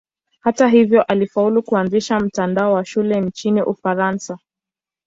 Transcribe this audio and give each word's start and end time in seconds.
Hata 0.39 0.67
hivyo 0.67 1.03
alifaulu 1.03 1.63
kuanzisha 1.63 2.19
mtandao 2.19 2.73
wa 2.73 2.85
shule 2.85 3.21
nchini 3.21 3.61
Ufaransa. 3.61 4.37